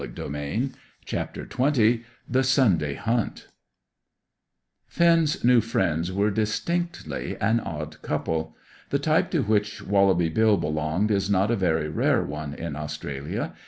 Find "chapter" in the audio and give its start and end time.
1.05-1.45